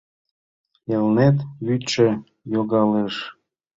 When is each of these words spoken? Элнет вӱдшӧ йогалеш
Элнет 0.95 1.37
вӱдшӧ 1.65 2.09
йогалеш 2.53 3.15